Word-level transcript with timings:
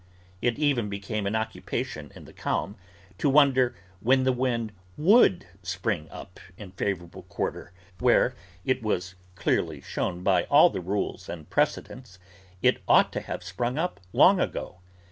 It 0.41 0.57
even 0.57 0.89
became 0.89 1.27
an 1.27 1.35
occupation 1.35 2.11
in 2.15 2.25
the 2.25 2.33
calm, 2.33 2.75
to 3.19 3.29
wonder 3.29 3.75
when 3.99 4.23
the 4.23 4.33
wind 4.33 4.71
would 4.97 5.45
spring 5.61 6.09
up 6.09 6.39
in 6.57 6.71
the 6.71 6.75
favourable 6.75 7.21
quarter, 7.21 7.71
where, 7.99 8.33
it 8.65 8.81
was 8.81 9.13
clearly 9.35 9.79
shown 9.79 10.23
by 10.23 10.45
all 10.45 10.71
the 10.71 10.81
rules 10.81 11.29
and 11.29 11.47
precedents, 11.51 12.17
it 12.63 12.81
ought 12.87 13.13
to 13.13 13.21
have 13.21 13.43
sprung 13.43 13.77
up 13.77 13.99
long 14.11 14.39
ago. 14.39 14.79